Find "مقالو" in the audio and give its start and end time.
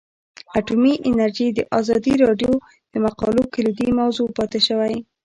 3.05-3.43